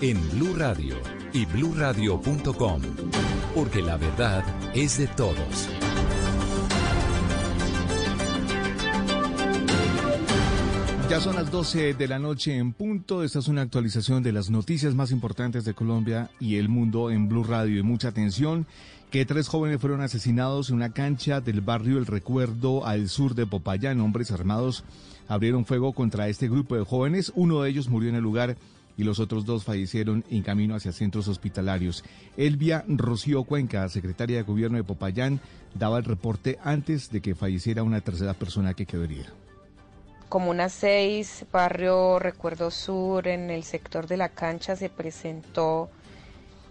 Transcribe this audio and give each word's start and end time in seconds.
en 0.00 0.30
Blue 0.30 0.54
Radio 0.56 0.96
y 1.32 1.46
bluradio.com, 1.46 2.82
porque 3.54 3.82
la 3.82 3.96
verdad 3.96 4.44
es 4.74 4.98
de 4.98 5.06
todos. 5.06 5.68
Ya 11.08 11.20
son 11.20 11.36
las 11.36 11.50
12 11.50 11.94
de 11.94 12.08
la 12.08 12.18
noche 12.18 12.56
en 12.56 12.72
punto. 12.72 13.22
Esta 13.22 13.38
es 13.38 13.48
una 13.48 13.62
actualización 13.62 14.22
de 14.22 14.32
las 14.32 14.50
noticias 14.50 14.94
más 14.94 15.12
importantes 15.12 15.64
de 15.64 15.72
Colombia 15.72 16.30
y 16.40 16.56
el 16.56 16.68
mundo 16.68 17.10
en 17.10 17.28
Blue 17.28 17.44
Radio. 17.44 17.78
Y 17.78 17.82
mucha 17.82 18.08
atención 18.08 18.66
que 19.10 19.24
tres 19.24 19.46
jóvenes 19.46 19.80
fueron 19.80 20.00
asesinados 20.00 20.68
en 20.68 20.76
una 20.76 20.92
cancha 20.92 21.40
del 21.40 21.60
barrio 21.60 21.98
El 21.98 22.06
Recuerdo 22.06 22.84
al 22.84 23.08
sur 23.08 23.34
de 23.36 23.46
Popayán. 23.46 24.00
Hombres 24.00 24.32
armados 24.32 24.84
abrieron 25.28 25.64
fuego 25.64 25.92
contra 25.92 26.28
este 26.28 26.48
grupo 26.48 26.76
de 26.76 26.84
jóvenes. 26.84 27.32
Uno 27.36 27.62
de 27.62 27.70
ellos 27.70 27.88
murió 27.88 28.10
en 28.10 28.16
el 28.16 28.22
lugar 28.22 28.56
y 28.96 29.04
los 29.04 29.20
otros 29.20 29.44
dos 29.44 29.64
fallecieron 29.64 30.24
en 30.30 30.42
camino 30.42 30.74
hacia 30.74 30.92
centros 30.92 31.28
hospitalarios. 31.28 32.04
Elvia 32.36 32.84
Rocío 32.88 33.44
Cuenca, 33.44 33.88
secretaria 33.88 34.38
de 34.38 34.42
Gobierno 34.42 34.78
de 34.78 34.84
Popayán, 34.84 35.40
daba 35.74 35.98
el 35.98 36.04
reporte 36.04 36.58
antes 36.62 37.10
de 37.10 37.20
que 37.20 37.34
falleciera 37.34 37.82
una 37.82 38.00
tercera 38.00 38.34
persona 38.34 38.74
que 38.74 38.86
quedó 38.86 39.04
herida. 39.04 39.26
Comuna 40.28 40.68
6, 40.68 41.46
barrio 41.52 42.18
Recuerdo 42.18 42.70
Sur, 42.70 43.28
en 43.28 43.50
el 43.50 43.62
sector 43.62 44.08
de 44.08 44.16
la 44.16 44.30
cancha 44.30 44.74
se 44.74 44.88
presentó 44.88 45.88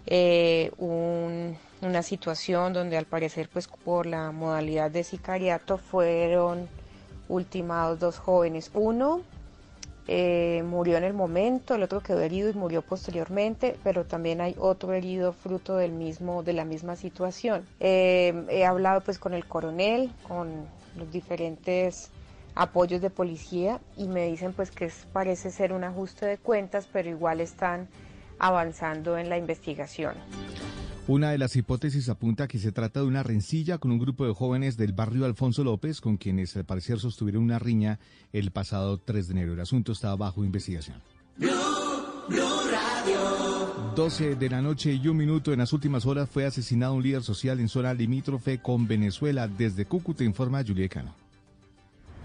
eh, 0.04 0.72
una 0.78 2.02
situación 2.02 2.74
donde 2.74 2.98
al 2.98 3.06
parecer 3.06 3.48
pues 3.50 3.66
por 3.66 4.06
la 4.06 4.30
modalidad 4.30 4.90
de 4.90 5.04
sicariato 5.04 5.78
fueron 5.78 6.68
ultimados 7.28 7.98
dos 7.98 8.18
jóvenes. 8.18 8.70
Uno 8.74 9.22
eh, 10.08 10.62
murió 10.64 10.96
en 10.96 11.04
el 11.04 11.14
momento, 11.14 11.74
el 11.74 11.82
otro 11.82 12.00
quedó 12.00 12.20
herido 12.20 12.48
y 12.48 12.54
murió 12.54 12.82
posteriormente, 12.82 13.76
pero 13.82 14.04
también 14.04 14.40
hay 14.40 14.54
otro 14.58 14.92
herido 14.92 15.32
fruto 15.32 15.76
del 15.76 15.92
mismo, 15.92 16.42
de 16.42 16.52
la 16.52 16.64
misma 16.64 16.96
situación. 16.96 17.66
Eh, 17.80 18.46
he 18.48 18.64
hablado 18.64 19.00
pues 19.00 19.18
con 19.18 19.34
el 19.34 19.46
coronel, 19.46 20.12
con 20.26 20.66
los 20.96 21.10
diferentes 21.10 22.10
apoyos 22.54 23.00
de 23.00 23.10
policía 23.10 23.80
y 23.96 24.08
me 24.08 24.26
dicen 24.26 24.52
pues 24.52 24.70
que 24.70 24.90
parece 25.12 25.50
ser 25.50 25.72
un 25.72 25.84
ajuste 25.84 26.24
de 26.26 26.38
cuentas, 26.38 26.88
pero 26.90 27.08
igual 27.08 27.40
están 27.40 27.88
avanzando 28.38 29.18
en 29.18 29.28
la 29.28 29.38
investigación. 29.38 30.14
Una 31.08 31.30
de 31.30 31.38
las 31.38 31.54
hipótesis 31.54 32.08
apunta 32.08 32.48
que 32.48 32.58
se 32.58 32.72
trata 32.72 33.00
de 33.00 33.06
una 33.06 33.22
rencilla 33.22 33.78
con 33.78 33.92
un 33.92 33.98
grupo 34.00 34.26
de 34.26 34.34
jóvenes 34.34 34.76
del 34.76 34.92
barrio 34.92 35.24
Alfonso 35.24 35.62
López, 35.62 36.00
con 36.00 36.16
quienes 36.16 36.56
al 36.56 36.64
parecer 36.64 36.98
sostuvieron 36.98 37.44
una 37.44 37.60
riña 37.60 38.00
el 38.32 38.50
pasado 38.50 38.98
3 38.98 39.28
de 39.28 39.32
enero. 39.32 39.52
El 39.52 39.60
asunto 39.60 39.92
está 39.92 40.16
bajo 40.16 40.44
investigación. 40.44 41.00
12 43.94 44.34
de 44.34 44.50
la 44.50 44.60
noche 44.60 44.92
y 44.92 45.06
un 45.06 45.16
minuto 45.16 45.52
en 45.52 45.60
las 45.60 45.72
últimas 45.72 46.04
horas 46.06 46.28
fue 46.28 46.44
asesinado 46.44 46.94
un 46.94 47.02
líder 47.04 47.22
social 47.22 47.60
en 47.60 47.68
zona 47.68 47.94
limítrofe 47.94 48.58
con 48.58 48.88
Venezuela. 48.88 49.46
Desde 49.46 49.86
Cúcuta 49.86 50.24
informa 50.24 50.64
Julia 50.66 50.88
Cano. 50.88 51.14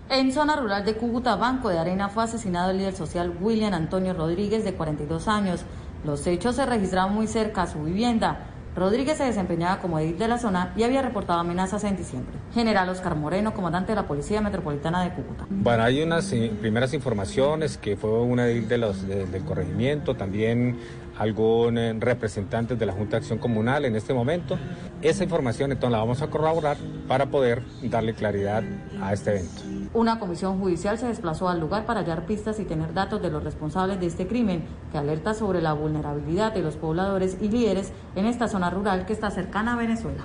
En 0.10 0.34
zona 0.34 0.58
rural 0.58 0.84
de 0.84 0.98
Cúcuta, 0.98 1.36
Banco 1.36 1.70
de 1.70 1.80
Arena, 1.80 2.10
fue 2.10 2.24
asesinado 2.24 2.72
el 2.72 2.80
líder 2.80 2.96
social 2.96 3.38
William 3.40 3.74
Antonio 3.74 4.14
Rodríguez, 4.14 4.66
de 4.66 4.74
42 4.74 5.28
años. 5.30 5.62
Los 6.04 6.26
hechos 6.26 6.56
se 6.56 6.66
registraron 6.66 7.14
muy 7.14 7.28
cerca 7.28 7.64
a 7.64 7.68
su 7.68 7.84
vivienda. 7.84 8.48
Rodríguez 8.76 9.18
se 9.18 9.26
desempeñaba 9.26 9.80
como 9.80 10.00
edil 10.00 10.18
de 10.18 10.28
la 10.30 10.38
zona 10.38 10.72
y 10.78 10.84
había 10.84 11.02
reportado 11.02 11.40
amenazas 11.40 11.84
en 11.84 11.98
diciembre. 11.98 12.34
General 12.54 12.88
Oscar 12.88 13.16
Moreno, 13.16 13.54
comandante 13.54 13.92
de 13.92 13.98
la 13.98 14.08
Policía 14.08 14.42
Metropolitana 14.42 15.04
de 15.04 15.12
Cúcuta. 15.12 15.46
Bueno, 15.50 15.84
hay 15.84 16.02
unas 16.02 16.34
primeras 16.62 16.94
informaciones 16.94 17.78
que 17.78 17.98
fue 17.98 18.22
una 18.22 18.48
edil 18.48 18.70
de 18.70 18.78
los, 18.78 19.06
del 19.08 19.44
corregimiento, 19.44 20.16
también 20.16 20.78
algún 21.18 21.78
eh, 21.78 21.94
representante 22.00 22.76
de 22.76 22.86
la 22.86 22.94
Junta 22.94 23.12
de 23.12 23.18
Acción 23.18 23.40
Comunal 23.40 23.86
en 23.86 23.96
este 23.96 24.14
momento. 24.14 24.58
Esa 25.02 25.24
información 25.24 25.72
entonces 25.72 25.92
la 25.92 26.00
vamos 26.00 26.22
a 26.22 26.30
corroborar 26.30 26.78
para 27.08 27.28
poder 27.28 27.64
darle 27.84 28.14
claridad 28.14 28.64
a 29.02 29.14
este 29.14 29.32
evento. 29.32 29.62
Una 29.94 30.20
comisión 30.20 30.60
judicial 30.60 30.98
se 30.98 31.08
desplazó 31.08 31.50
al 31.50 31.60
lugar 31.60 31.86
para 31.86 32.00
hallar 32.00 32.26
pistas 32.26 32.60
y 32.60 32.66
tener 32.66 32.94
datos 32.94 33.22
de 33.22 33.30
los 33.30 33.44
responsables 33.44 34.00
de 34.00 34.06
este 34.06 34.26
crimen, 34.26 34.64
que 34.92 34.98
alerta 34.98 35.34
sobre 35.34 35.62
la 35.62 35.74
vulnerabilidad 35.74 36.54
de 36.54 36.62
los 36.62 36.76
pobladores 36.78 37.38
y 37.42 37.50
líderes 37.50 37.92
en 38.16 38.26
esta 38.26 38.48
zona 38.48 38.70
rural 38.70 39.06
que 39.06 39.14
está 39.14 39.32
cercana 39.32 39.74
a 39.74 39.78
Venezuela. 39.78 40.24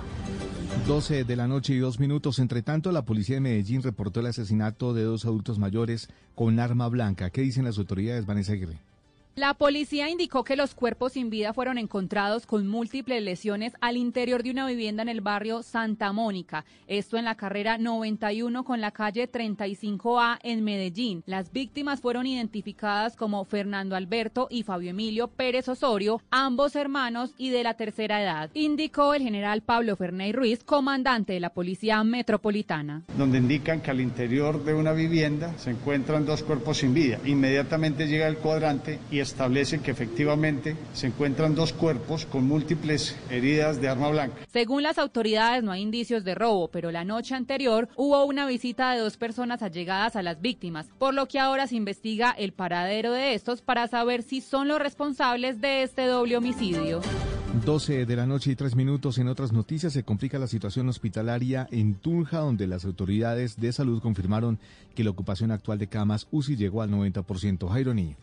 12 0.87 1.25
de 1.25 1.35
la 1.35 1.47
noche 1.47 1.73
y 1.73 1.79
dos 1.79 1.99
minutos. 1.99 2.39
Entre 2.39 2.61
tanto, 2.61 2.93
la 2.93 3.03
policía 3.03 3.35
de 3.35 3.41
Medellín 3.41 3.83
reportó 3.83 4.21
el 4.21 4.27
asesinato 4.27 4.93
de 4.93 5.03
dos 5.03 5.25
adultos 5.25 5.59
mayores 5.59 6.07
con 6.33 6.59
arma 6.59 6.87
blanca. 6.87 7.29
¿Qué 7.29 7.41
dicen 7.41 7.65
las 7.65 7.77
autoridades, 7.77 8.25
Vanessa 8.25 8.53
Aguirre? 8.53 8.79
La 9.37 9.53
policía 9.53 10.09
indicó 10.09 10.43
que 10.43 10.55
los 10.55 10.73
cuerpos 10.73 11.13
sin 11.13 11.29
vida 11.29 11.53
fueron 11.53 11.77
encontrados 11.77 12.47
con 12.47 12.67
múltiples 12.67 13.21
lesiones 13.21 13.73
al 13.81 13.95
interior 13.95 14.41
de 14.41 14.49
una 14.49 14.65
vivienda 14.65 15.03
en 15.03 15.09
el 15.09 15.21
barrio 15.21 15.61
Santa 15.61 16.11
Mónica, 16.11 16.65
esto 16.87 17.17
en 17.17 17.25
la 17.25 17.35
carrera 17.35 17.77
91 17.77 18.63
con 18.63 18.81
la 18.81 18.89
calle 18.89 19.31
35A 19.31 20.39
en 20.41 20.63
Medellín. 20.63 21.21
Las 21.27 21.51
víctimas 21.51 22.01
fueron 22.01 22.25
identificadas 22.25 23.15
como 23.15 23.45
Fernando 23.45 23.95
Alberto 23.95 24.47
y 24.49 24.63
Fabio 24.63 24.89
Emilio 24.89 25.27
Pérez 25.27 25.69
Osorio, 25.69 26.19
ambos 26.31 26.75
hermanos 26.75 27.35
y 27.37 27.51
de 27.51 27.61
la 27.61 27.75
tercera 27.75 28.23
edad, 28.23 28.49
indicó 28.55 29.13
el 29.13 29.21
general 29.21 29.61
Pablo 29.61 29.95
Ferney 29.95 30.31
Ruiz, 30.31 30.63
comandante 30.63 31.33
de 31.33 31.41
la 31.41 31.51
Policía 31.53 32.03
Metropolitana. 32.03 33.03
Donde 33.15 33.37
indican 33.37 33.81
que 33.81 33.91
al 33.91 34.01
interior 34.01 34.63
de 34.63 34.73
una 34.73 34.93
vivienda 34.93 35.55
se 35.59 35.69
encuentran 35.69 36.25
dos 36.25 36.41
cuerpos 36.41 36.79
sin 36.79 36.95
vida. 36.95 37.19
Inmediatamente 37.23 38.07
llega 38.07 38.27
el 38.27 38.37
cuadrante 38.37 38.97
y 39.11 39.26
establecen 39.27 39.81
que 39.81 39.91
efectivamente 39.91 40.75
se 40.93 41.07
encuentran 41.07 41.55
dos 41.55 41.73
cuerpos 41.73 42.25
con 42.25 42.45
múltiples 42.47 43.15
heridas 43.29 43.81
de 43.81 43.89
arma 43.89 44.09
blanca. 44.09 44.37
Según 44.51 44.83
las 44.83 44.97
autoridades 44.97 45.63
no 45.63 45.71
hay 45.71 45.81
indicios 45.81 46.23
de 46.23 46.35
robo, 46.35 46.69
pero 46.69 46.91
la 46.91 47.03
noche 47.03 47.35
anterior 47.35 47.89
hubo 47.95 48.25
una 48.25 48.47
visita 48.47 48.91
de 48.91 48.99
dos 48.99 49.17
personas 49.17 49.61
allegadas 49.61 50.15
a 50.15 50.23
las 50.23 50.41
víctimas, 50.41 50.87
por 50.97 51.13
lo 51.13 51.27
que 51.27 51.39
ahora 51.39 51.67
se 51.67 51.75
investiga 51.75 52.31
el 52.31 52.53
paradero 52.53 53.13
de 53.13 53.33
estos 53.33 53.61
para 53.61 53.87
saber 53.87 54.23
si 54.23 54.41
son 54.41 54.67
los 54.67 54.79
responsables 54.79 55.61
de 55.61 55.83
este 55.83 56.05
doble 56.05 56.37
homicidio. 56.37 57.01
12 57.65 58.05
de 58.05 58.15
la 58.15 58.25
noche 58.25 58.51
y 58.51 58.55
tres 58.55 58.75
minutos. 58.75 59.17
En 59.17 59.27
otras 59.27 59.51
noticias 59.51 59.93
se 59.93 60.03
complica 60.03 60.39
la 60.39 60.47
situación 60.47 60.87
hospitalaria 60.89 61.67
en 61.71 61.95
Tunja, 61.95 62.39
donde 62.39 62.67
las 62.67 62.85
autoridades 62.85 63.59
de 63.59 63.73
salud 63.73 64.01
confirmaron 64.01 64.59
que 64.95 65.03
la 65.03 65.09
ocupación 65.09 65.51
actual 65.51 65.79
de 65.79 65.87
camas 65.87 66.27
UCI 66.31 66.55
llegó 66.55 66.81
al 66.81 66.91
90%. 66.91 67.67
Jairo 67.69 67.93
Niño. 67.93 68.15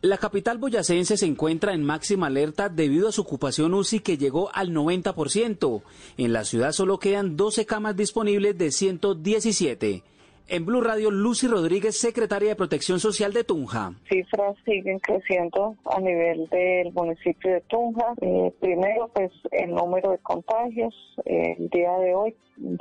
La 0.00 0.16
capital 0.16 0.58
boyacense 0.58 1.16
se 1.16 1.26
encuentra 1.26 1.74
en 1.74 1.82
máxima 1.82 2.28
alerta 2.28 2.68
debido 2.68 3.08
a 3.08 3.12
su 3.12 3.22
ocupación 3.22 3.74
UCI 3.74 3.98
que 3.98 4.16
llegó 4.16 4.48
al 4.54 4.70
90%. 4.70 5.82
En 6.16 6.32
la 6.32 6.44
ciudad 6.44 6.70
solo 6.70 7.00
quedan 7.00 7.36
12 7.36 7.66
camas 7.66 7.96
disponibles 7.96 8.56
de 8.56 8.70
117. 8.70 10.04
En 10.50 10.64
Blue 10.64 10.80
Radio, 10.80 11.10
Lucy 11.10 11.46
Rodríguez, 11.46 11.98
secretaria 11.98 12.48
de 12.48 12.56
Protección 12.56 13.00
Social 13.00 13.34
de 13.34 13.44
Tunja. 13.44 13.92
Cifras 14.08 14.56
siguen 14.64 14.98
creciendo 14.98 15.76
a 15.84 16.00
nivel 16.00 16.48
del 16.48 16.90
municipio 16.94 17.52
de 17.52 17.60
Tunja. 17.68 18.14
Eh, 18.22 18.50
primero, 18.58 19.10
pues 19.12 19.30
el 19.52 19.72
número 19.72 20.10
de 20.12 20.18
contagios. 20.18 20.94
el 21.26 21.68
día 21.68 21.92
de 21.98 22.14
hoy 22.14 22.34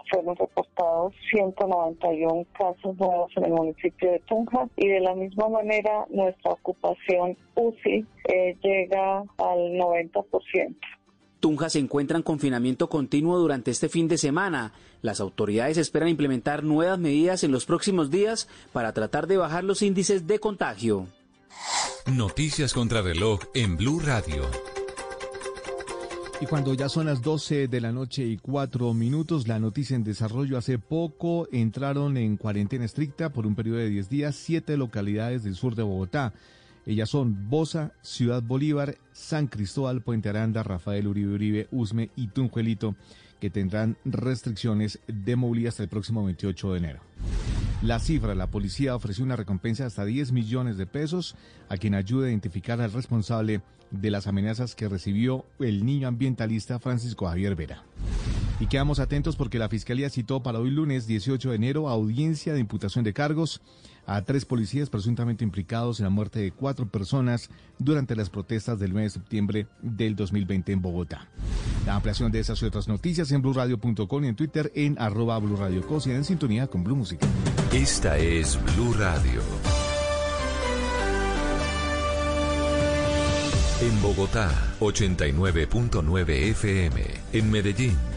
fueron 0.10 0.38
reportados 0.38 1.14
191 1.30 2.46
casos 2.58 2.98
nuevos 2.98 3.32
en 3.36 3.44
el 3.44 3.52
municipio 3.52 4.12
de 4.12 4.20
Tunja 4.20 4.70
y 4.78 4.88
de 4.88 5.02
la 5.02 5.14
misma 5.14 5.50
manera 5.50 6.06
nuestra 6.10 6.52
ocupación 6.52 7.38
UCI 7.56 8.06
eh, 8.30 8.56
llega 8.64 9.20
al 9.38 9.74
90%. 9.74 10.76
Tunja 11.40 11.70
se 11.70 11.80
encuentra 11.80 12.18
en 12.18 12.24
confinamiento 12.24 12.90
continuo 12.90 13.38
durante 13.38 13.72
este 13.72 13.90
fin 13.90 14.08
de 14.08 14.18
semana. 14.18 14.74
Las 15.02 15.20
autoridades 15.20 15.78
esperan 15.78 16.10
implementar 16.10 16.64
nuevas 16.64 17.00
medidas 17.00 17.44
en 17.44 17.52
los 17.52 17.66
próximos 17.66 18.10
días 18.10 18.48
para 18.74 18.94
tratar 18.94 19.28
de 19.28 19.38
bajar 19.38 19.64
los 19.64 19.82
índices 19.82 20.28
de 20.28 20.40
contagio. 20.40 21.08
Noticias 22.08 22.74
contra 22.74 23.02
reloj 23.02 23.42
en 23.54 23.78
Blue 23.78 24.00
Radio. 24.00 24.44
Y 26.40 26.46
cuando 26.46 26.76
ya 26.76 26.88
son 26.88 27.08
las 27.08 27.24
12 27.24 27.68
de 27.68 27.82
la 27.82 27.92
noche 27.92 28.24
y 28.24 28.38
cuatro 28.38 28.94
minutos, 28.94 29.48
la 29.48 29.58
noticia 29.58 29.96
en 29.96 30.04
desarrollo 30.04 30.58
hace 30.58 30.78
poco 30.78 31.48
entraron 31.52 32.16
en 32.16 32.38
cuarentena 32.38 32.86
estricta 32.86 33.30
por 33.34 33.48
un 33.48 33.56
periodo 33.56 33.80
de 33.80 33.90
10 33.90 34.08
días 34.08 34.36
siete 34.36 34.78
localidades 34.78 35.44
del 35.44 35.56
sur 35.56 35.74
de 35.74 35.82
Bogotá. 35.82 36.34
Ellas 36.88 37.10
son 37.10 37.50
Bosa, 37.50 37.92
Ciudad 38.02 38.42
Bolívar, 38.42 38.98
San 39.12 39.48
Cristóbal, 39.48 40.02
Puente 40.02 40.30
Aranda, 40.30 40.64
Rafael 40.64 41.06
Uribe 41.06 41.34
Uribe, 41.34 41.68
Usme 41.70 42.12
y 42.16 42.28
Tunjuelito, 42.28 42.96
que 43.42 43.50
tendrán 43.50 43.98
restricciones 44.06 45.00
de 45.06 45.36
movilidad 45.36 45.68
hasta 45.68 45.84
el 45.84 45.90
próximo 45.90 46.24
28 46.24 46.72
de 46.72 46.78
enero. 46.78 47.00
La 47.82 48.00
cifra, 48.00 48.36
la 48.36 48.50
policía 48.50 48.96
ofreció 48.96 49.26
una 49.26 49.36
recompensa 49.36 49.86
hasta 49.86 50.06
10 50.06 50.32
millones 50.32 50.78
de 50.78 50.88
pesos 50.88 51.36
a 51.68 51.76
quien 51.76 51.94
ayude 51.94 52.28
a 52.28 52.30
identificar 52.30 52.80
al 52.80 52.94
responsable 52.94 53.62
de 53.92 54.10
las 54.10 54.26
amenazas 54.26 54.74
que 54.74 54.88
recibió 54.88 55.46
el 55.60 55.86
niño 55.86 56.08
ambientalista 56.08 56.80
Francisco 56.80 57.28
Javier 57.28 57.58
Vera. 57.58 57.84
Y 58.62 58.68
quedamos 58.68 59.00
atentos 59.00 59.36
porque 59.36 59.60
la 59.60 59.70
Fiscalía 59.70 60.10
citó 60.10 60.42
para 60.42 60.60
hoy 60.60 60.72
lunes 60.72 61.06
18 61.06 61.50
de 61.50 61.56
enero 61.58 61.90
audiencia 61.90 62.54
de 62.54 62.62
imputación 62.62 63.04
de 63.04 63.14
cargos 63.14 63.62
a 64.08 64.22
tres 64.24 64.46
policías 64.46 64.90
presuntamente 64.90 65.44
implicados 65.44 66.00
en 66.00 66.06
la 66.06 66.10
muerte 66.10 66.40
de 66.40 66.52
cuatro 66.52 66.88
personas 66.88 67.50
durante 67.78 68.16
las 68.16 68.30
protestas 68.30 68.80
del 68.80 68.94
9 68.94 69.04
de 69.04 69.10
septiembre 69.10 69.68
del 69.82 70.16
2020 70.16 70.72
en 70.72 70.82
Bogotá. 70.82 71.28
La 71.86 71.96
ampliación 71.96 72.32
de 72.32 72.40
esas 72.40 72.62
y 72.62 72.66
otras 72.66 72.88
noticias 72.88 73.32
en 73.32 73.42
blurradio.com 73.42 74.24
y 74.24 74.28
en 74.28 74.36
Twitter 74.36 74.72
en 74.74 74.98
arroba 75.00 75.38
en 75.38 76.24
sintonía 76.24 76.68
con 76.68 76.84
Blue 76.84 76.96
Music. 76.96 77.20
Esta 77.74 78.18
es 78.18 78.58
Blue 78.76 78.94
Radio. 78.94 79.42
En 83.82 84.02
Bogotá, 84.02 84.50
89.9 84.80 86.30
FM. 86.30 87.04
En 87.34 87.52
Medellín. 87.52 88.17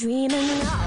dreaming 0.00 0.32
of 0.32 0.79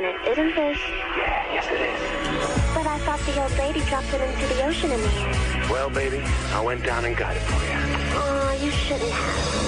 minute, 0.00 0.16
isn't 0.28 0.54
this? 0.54 0.78
Yeah, 1.16 1.54
yes 1.54 1.66
it 1.66 1.80
is. 1.80 2.74
But 2.74 2.86
I 2.86 2.98
thought 3.00 3.18
the 3.26 3.42
old 3.42 3.58
lady 3.58 3.80
dropped 3.88 4.12
it 4.14 4.20
into 4.20 4.54
the 4.54 4.64
ocean 4.64 4.92
in 4.92 5.00
the 5.00 5.08
air. 5.08 5.68
Well, 5.70 5.90
baby, 5.90 6.22
I 6.52 6.60
went 6.60 6.84
down 6.84 7.04
and 7.04 7.16
got 7.16 7.36
it 7.36 7.42
for 7.42 7.64
you. 7.64 7.78
Oh, 8.14 8.58
you 8.62 8.70
shouldn't 8.70 9.10
have. 9.10 9.67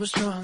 Was 0.00 0.12
drunk, 0.12 0.39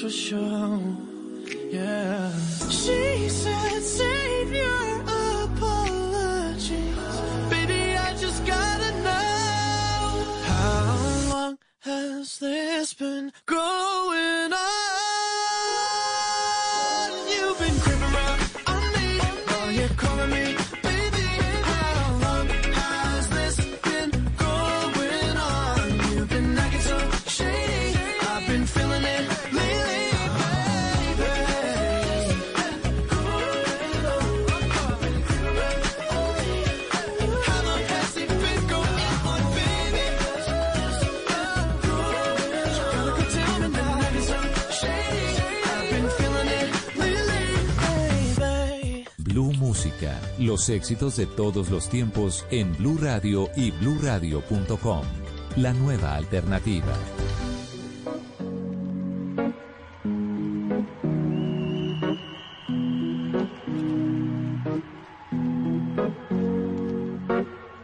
for 0.00 0.10
show? 0.10 0.80
Yeah. 1.70 2.30
She 2.68 3.28
said, 3.28 3.82
Save 3.82 4.52
your 4.52 5.00
apologies. 5.44 6.96
Baby, 7.48 7.96
I 7.96 8.14
just 8.18 8.44
gotta 8.44 8.90
know. 9.02 10.24
How 10.44 11.28
long 11.30 11.58
has 11.80 12.38
this 12.38 12.94
been 12.94 13.32
going 13.46 14.52
on? 14.52 14.60
You've 17.32 17.58
been 17.58 17.78
creeping 17.80 18.02
around 18.02 18.40
on 18.66 18.92
me 18.92 19.18
while 19.18 19.70
you're 19.72 19.88
calling 19.96 20.30
me 20.30 20.56
baby. 20.82 21.26
How 21.72 22.18
long 22.24 22.48
has 22.48 23.28
this 23.30 23.56
been 23.82 24.10
going 24.36 25.36
on? 25.36 25.90
You've 26.12 26.28
been 26.28 26.58
acting 26.58 26.80
so 26.80 26.98
shady. 27.26 27.98
I've 28.28 28.46
been 28.46 28.66
feeling 28.66 29.04
it 29.04 29.35
Música, 49.96 50.20
los 50.38 50.68
éxitos 50.68 51.16
de 51.16 51.26
todos 51.26 51.70
los 51.70 51.88
tiempos 51.88 52.44
en 52.50 52.76
Blue 52.76 52.98
Radio 53.00 53.48
y 53.56 53.70
bluradio.com. 53.70 55.02
La 55.56 55.72
nueva 55.72 56.14
alternativa. 56.14 56.92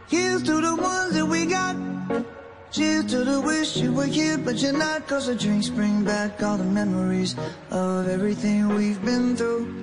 Here's 0.07 0.43
to 0.43 0.61
the 0.61 0.75
ones 0.75 1.13
that 1.15 1.25
we 1.27 1.45
got. 1.47 1.75
Cheers 2.71 3.05
to 3.07 3.23
the 3.23 3.41
wish 3.41 3.77
you 3.77 3.91
were 3.91 4.05
here, 4.05 4.37
but 4.37 4.61
you're 4.61 4.77
not. 4.77 5.07
Cause 5.07 5.27
the 5.27 5.35
drinks 5.35 5.69
bring 5.69 6.03
back 6.03 6.43
all 6.43 6.57
the 6.57 6.63
memories 6.63 7.35
of 7.71 8.07
everything 8.07 8.75
we've 8.75 9.03
been 9.03 9.35
through. 9.35 9.82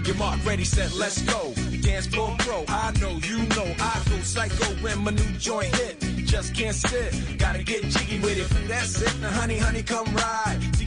On 0.00 0.06
your 0.06 0.16
mark, 0.16 0.42
ready, 0.46 0.64
set, 0.64 0.94
let's 0.94 1.20
go. 1.20 1.52
Dance 1.82 2.06
floor 2.06 2.34
pro, 2.38 2.64
I 2.68 2.90
know, 3.02 3.18
you 3.22 3.36
know, 3.48 3.66
I 3.78 4.02
go 4.08 4.18
psycho 4.22 4.64
when 4.82 4.98
my 5.04 5.10
new 5.10 5.32
joint 5.38 5.74
hit. 5.76 6.00
Just 6.24 6.54
can't 6.54 6.74
sit, 6.74 7.36
gotta 7.36 7.62
get 7.62 7.82
jiggy 7.84 8.18
with 8.20 8.38
it. 8.38 8.66
That's 8.66 9.02
it, 9.02 9.20
now 9.20 9.28
honey, 9.28 9.58
honey, 9.58 9.82
come 9.82 10.06
ride. 10.14 10.69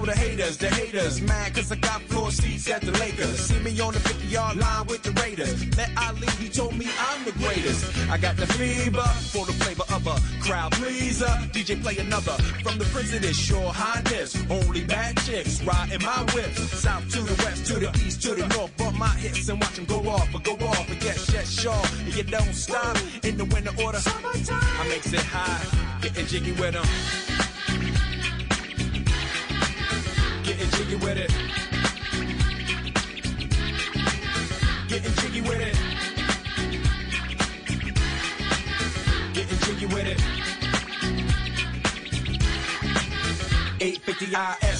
for 0.00 0.06
the 0.06 0.18
haters, 0.18 0.56
the 0.56 0.68
haters. 0.68 1.20
Mad 1.20 1.54
cause 1.54 1.70
I 1.70 1.76
got 1.76 2.00
floor 2.02 2.30
seats 2.30 2.68
at 2.70 2.80
the 2.80 2.92
Lakers. 2.92 3.38
See 3.38 3.58
me 3.60 3.78
on 3.80 3.92
the 3.92 4.00
50 4.00 4.26
yard 4.26 4.56
line 4.56 4.86
with 4.86 5.02
the 5.02 5.12
Raiders. 5.22 5.54
Met 5.76 5.90
Ali, 5.96 6.26
he 6.38 6.48
told 6.48 6.76
me 6.76 6.86
I'm 6.98 7.24
the 7.24 7.32
greatest. 7.32 7.84
I 8.08 8.16
got 8.16 8.36
the 8.36 8.46
fever 8.46 9.08
for 9.32 9.44
the 9.46 9.52
flavor 9.52 9.84
of 9.94 10.06
a 10.06 10.16
crowd 10.42 10.72
pleaser. 10.72 11.34
DJ 11.52 11.82
play 11.82 11.98
another 11.98 12.36
from 12.64 12.78
the 12.78 12.84
this 13.20 13.38
sure 13.38 13.72
highness. 13.72 14.36
Only 14.48 14.84
bad 14.84 15.16
chicks 15.18 15.62
riding 15.62 16.02
my 16.02 16.22
whip. 16.34 16.52
South 16.84 17.08
to 17.12 17.20
the 17.20 17.36
west, 17.44 17.66
to 17.66 17.74
the 17.74 17.90
east, 18.04 18.22
to 18.22 18.34
the 18.34 18.46
north. 18.54 18.74
Bump 18.78 18.96
my 18.96 19.14
hips 19.24 19.48
and 19.48 19.60
watch 19.60 19.76
them 19.76 19.84
go 19.84 20.00
off, 20.08 20.28
but 20.32 20.44
go 20.44 20.54
off. 20.66 20.86
But 20.88 21.02
yes, 21.04 21.30
yes, 21.32 21.48
sure. 21.60 21.84
And 22.04 22.14
you 22.14 22.22
don't 22.22 22.54
stop 22.54 22.96
in 23.22 23.36
the 23.36 23.44
winter 23.44 23.74
order. 23.84 24.00
I 24.06 24.88
makes 24.88 25.12
it 25.12 25.20
high, 25.20 25.62
getting 26.00 26.26
jiggy 26.26 26.52
with 26.52 26.72
them. 26.72 27.29
Jiggy 30.80 30.96
with 30.96 31.18
it. 31.18 31.30
Getting 34.88 35.12
jiggy 35.12 35.40
with 35.42 35.60
it. 35.60 35.76
Getting 39.34 39.58
jiggy 39.58 39.86
with 39.86 40.06
it. 40.06 40.20
850 43.82 44.66
IS 44.66 44.79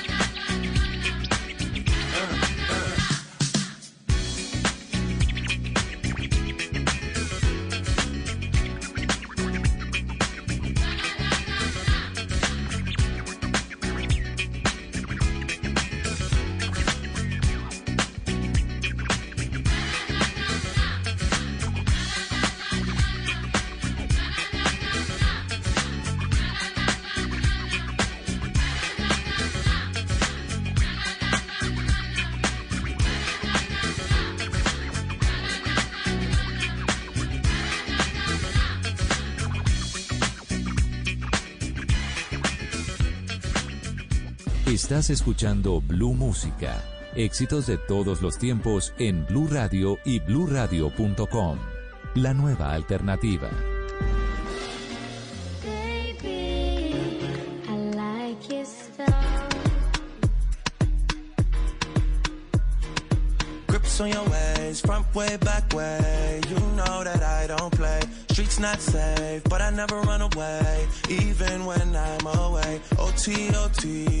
Estás 44.91 45.09
escuchando 45.09 45.79
Blue 45.79 46.13
Música. 46.13 46.83
Éxitos 47.15 47.65
de 47.65 47.77
todos 47.77 48.21
los 48.21 48.37
tiempos 48.37 48.93
en 48.99 49.25
Blue 49.25 49.47
Radio 49.49 49.97
y 50.03 50.19
bluradio.com. 50.19 51.59
La 52.15 52.33
nueva 52.33 52.73
alternativa. 52.73 53.49
On 64.01 64.09
your 64.09 64.27
ways, 64.29 64.81
front 64.81 65.05
way, 65.13 65.37
back 65.37 65.71
way. 65.75 66.41
You 66.49 66.55
know 66.75 67.03
that 67.03 67.21
I 67.21 67.45
don't 67.45 67.71
play. 67.71 67.99
Streets 68.31 68.57
not 68.57 68.81
safe, 68.81 69.43
but 69.43 69.61
I 69.61 69.69
never 69.69 70.01
run 70.01 70.21
away, 70.21 70.87
even 71.07 71.67
when 71.67 71.95
I'm 71.95 72.25
away. 72.25 72.81
OT, 72.97 73.49
OT, 73.53 74.05
there's 74.05 74.09
never 74.09 74.20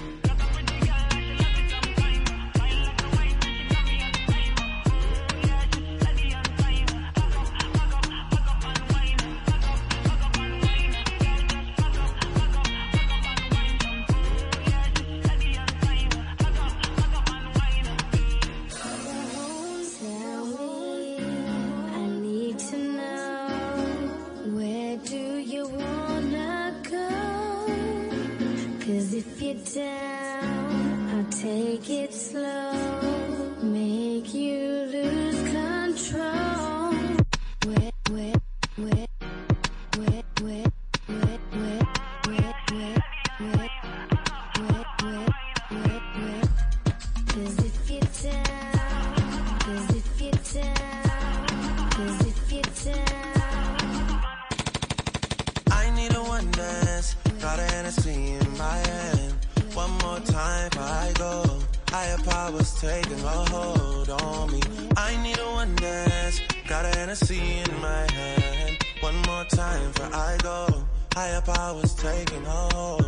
Higher 71.13 71.41
powers 71.41 71.93
taking 71.93 72.45
hold 72.45 73.00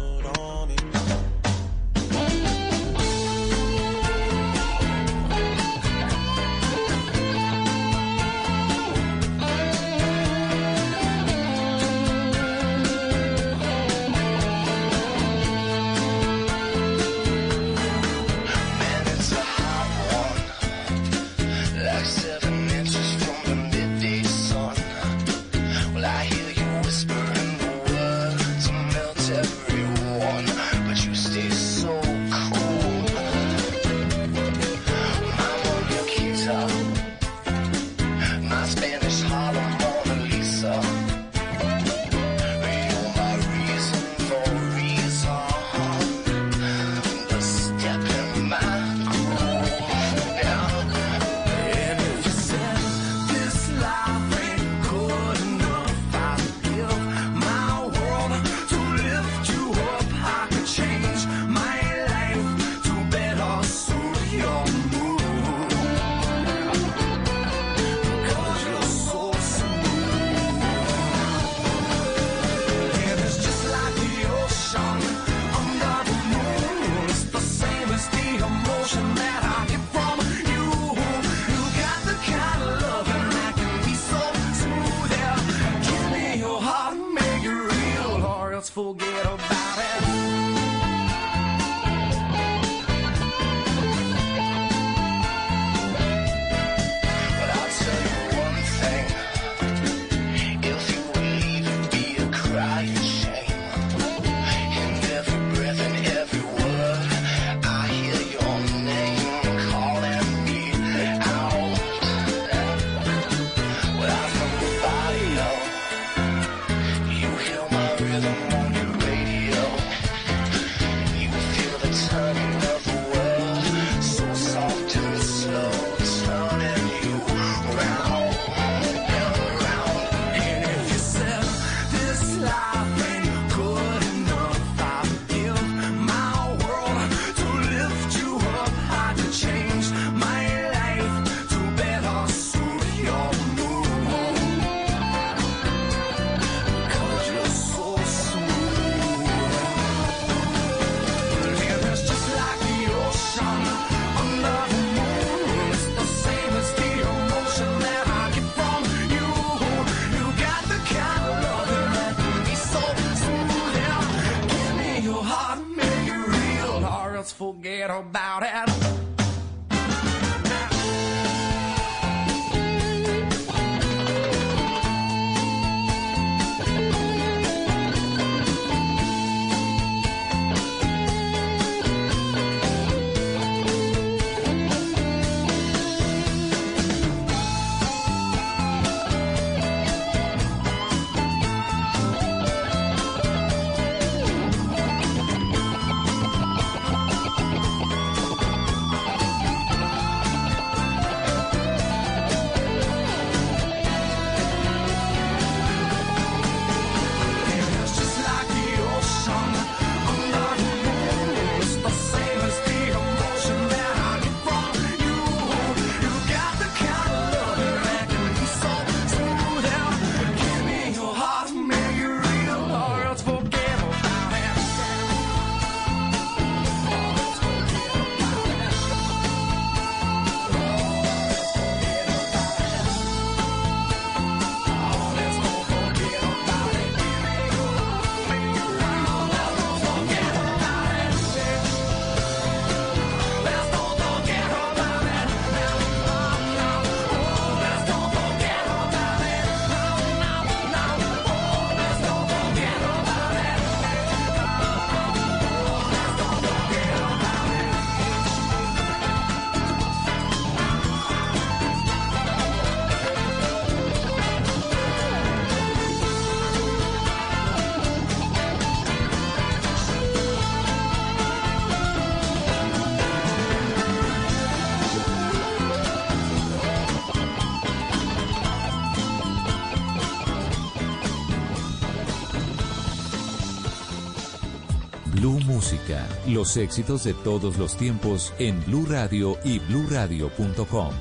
Los 286.27 286.55
éxitos 286.55 287.03
de 287.03 287.13
todos 287.13 287.57
los 287.57 287.75
tiempos 287.75 288.33
en 288.39 288.63
Blue 288.65 288.85
Radio 288.89 289.37
y 289.43 289.59
bluradio.com. 289.59 290.91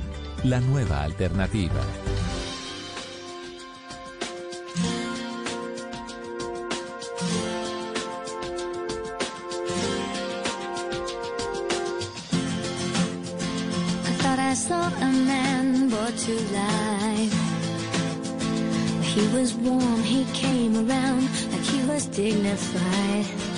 La 0.43 0.61
nueva 0.61 1.03
alternativa. 1.03 1.81
He 19.14 19.29
was 19.29 19.55
warm, 19.55 20.03
he 20.03 20.25
came 20.33 20.75
around 20.75 21.29
like 21.53 21.61
he 21.61 21.85
was 21.87 22.07
dignified. 22.07 23.51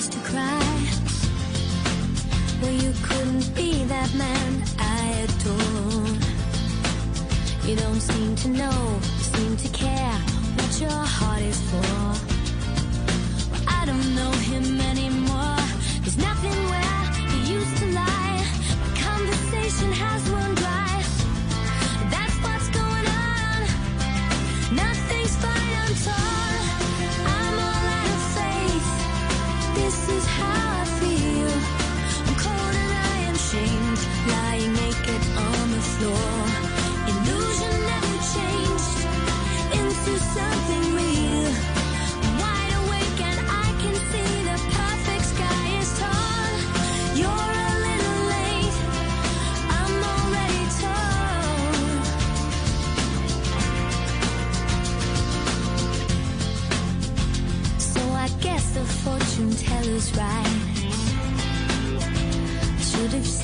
stars 0.00 0.08
to 0.08 0.18
cry. 0.30 0.60
Well, 2.60 2.72
you 2.72 2.92
couldn't 3.02 3.54
be 3.54 3.84
that 3.84 4.12
man 4.14 4.64
I 4.78 5.24
adore. 5.24 6.06
You 7.66 7.76
don't 7.76 8.00
seem 8.00 8.36
to 8.36 8.48
know, 8.48 9.00
seem 9.32 9.56
to 9.56 9.68
care 9.68 10.18
what 10.56 10.80
your 10.80 10.90
heart 10.90 11.42
is 11.42 11.60
for. 11.70 11.92
Well, 13.50 13.64
I 13.68 13.84
don't 13.86 14.14
know 14.14 14.32
him 14.50 14.80
anymore. 14.80 15.56
There's 16.02 16.18
nothing. 16.18 16.65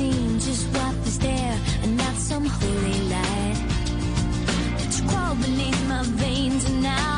seen 0.03 0.39
just 0.41 0.67
what 0.75 0.95
is 1.07 1.19
there 1.19 1.57
and 1.83 1.97
not 1.97 2.15
some 2.31 2.45
holy 2.45 2.99
light. 3.15 3.59
It's 4.83 5.01
crawled 5.09 5.41
beneath 5.41 5.81
my 5.89 6.03
veins 6.23 6.65
and 6.71 6.83
now. 6.83 7.12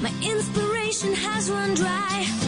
My 0.00 0.12
inspiration 0.22 1.12
has 1.12 1.50
run 1.50 1.74
dry. 1.74 2.47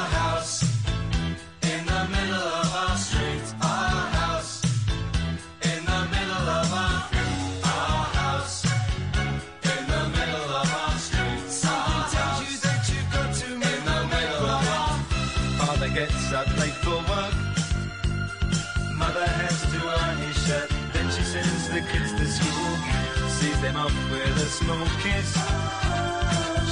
snow 24.51 24.83
kiss. 24.99 25.31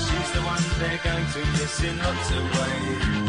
She's 0.04 0.32
the 0.36 0.42
one 0.44 0.64
they're 0.80 1.00
going 1.02 1.26
to 1.36 1.40
miss 1.58 1.82
in 1.82 1.98
lots 1.98 2.32
of 2.32 2.44
ways. 2.60 3.29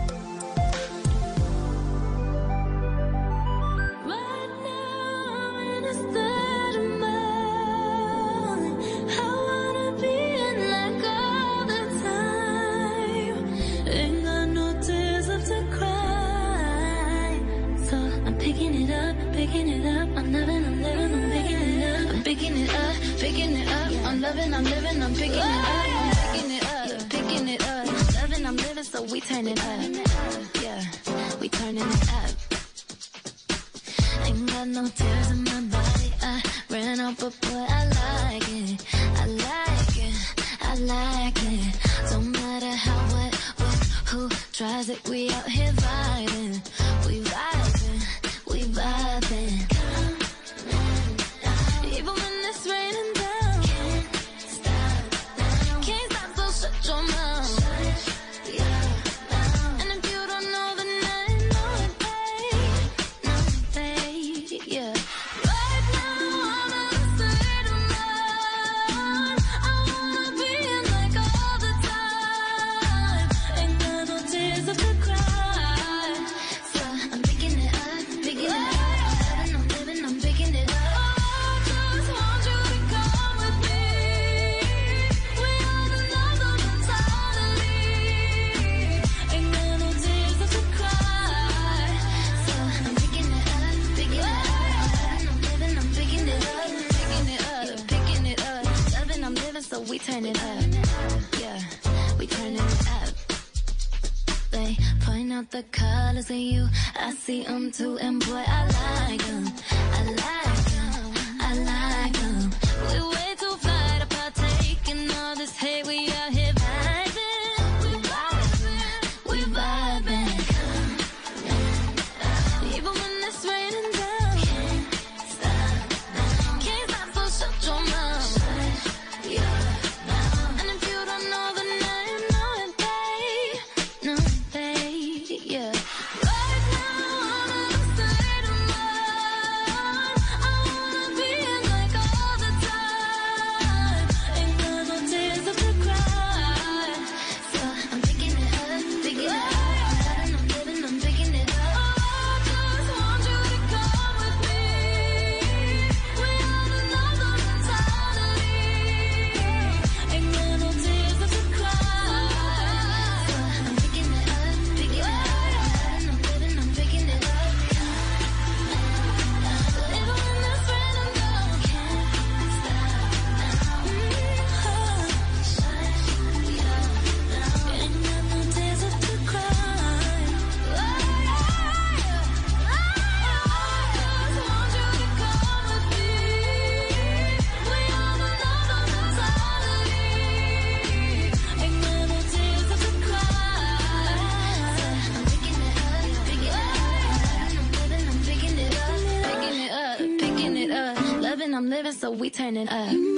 so 202.01 202.09
we 202.09 202.31
turning 202.31 202.67
up. 202.67 203.10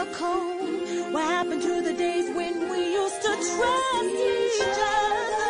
the? 0.00 1.12
What 1.12 1.24
happened 1.24 1.62
to 1.62 1.82
the 1.82 1.92
days 1.92 2.30
when 2.34 2.70
we 2.70 2.92
used 2.92 3.20
to 3.22 3.28
trust 3.28 4.14
each 4.14 4.60
other? 4.62 5.49